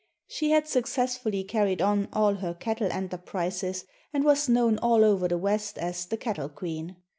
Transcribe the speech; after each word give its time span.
She 0.25 0.49
had 0.49 0.67
successfully 0.67 1.43
carried 1.43 1.79
on 1.79 2.07
all 2.11 2.33
her 2.37 2.55
cattle 2.55 2.91
enterprises 2.91 3.85
and 4.11 4.23
was 4.23 4.49
known 4.49 4.79
all 4.79 5.03
over 5.05 5.27
the 5.27 5.37
West 5.37 5.77
as 5.77 6.07
the 6.07 6.17
Cattle 6.17 6.49
Queen. 6.49 6.95